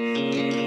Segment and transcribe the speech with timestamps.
[0.00, 0.59] Don't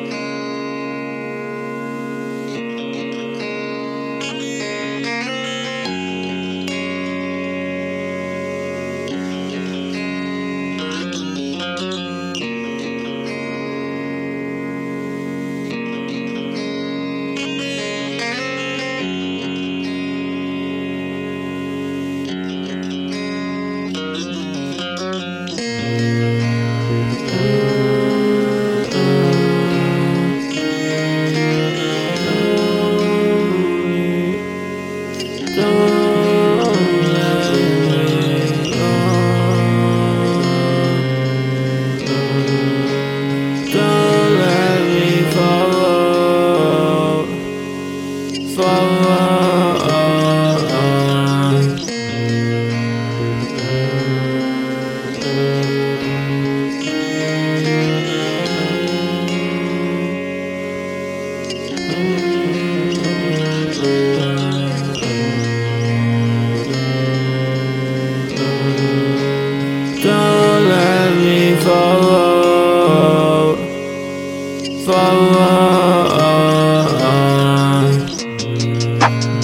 [71.24, 73.56] me follow,
[74.86, 75.34] follow.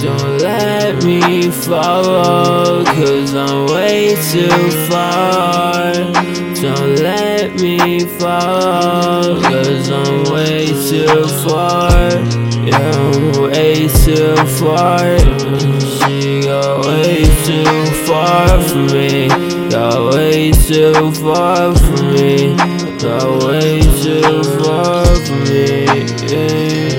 [0.01, 5.93] Don't let me follow, cause I'm way too far.
[6.61, 12.48] Don't let me follow, cause I'm way too far.
[12.73, 15.17] I'm way too far.
[15.79, 19.27] She got way too far from me.
[19.69, 22.55] Got way too far from me.
[22.97, 25.85] Got way too far from me.
[26.27, 26.98] Yeah.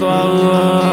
[0.00, 0.89] Follow.